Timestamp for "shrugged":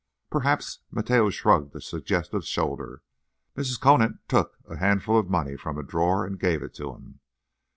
1.29-1.75